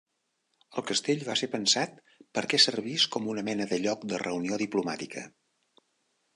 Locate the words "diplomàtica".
4.67-5.27